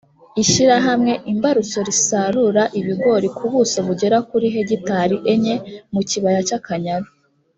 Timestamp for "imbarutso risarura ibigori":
1.31-3.27